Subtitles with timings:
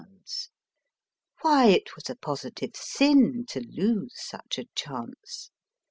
[1.41, 5.51] Why, it was a positive sin to lose such a chance.